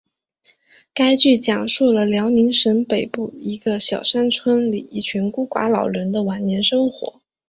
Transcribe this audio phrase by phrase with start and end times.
[0.95, 7.21] 该剧讲述辽宁省北部一个小山村里一群孤寡老人的晚年生活。